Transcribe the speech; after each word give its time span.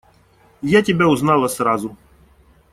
Я 0.63 0.81
тебя 0.81 1.07
узнала 1.07 1.47
сразу. 1.47 1.95